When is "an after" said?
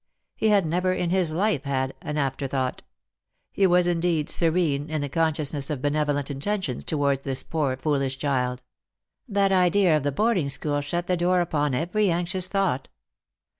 2.01-2.47